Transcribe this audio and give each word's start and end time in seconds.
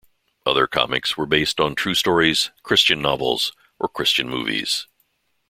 Other 0.47 0.65
comics 0.65 1.15
were 1.15 1.27
based 1.27 1.59
on 1.59 1.75
true 1.75 1.93
stories, 1.93 2.49
Christian 2.63 3.03
novels, 3.03 3.53
or 3.79 3.87
Christian 3.87 4.27
movies. 4.27 4.87